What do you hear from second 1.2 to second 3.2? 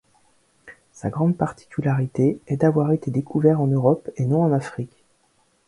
particularité est d'avoir été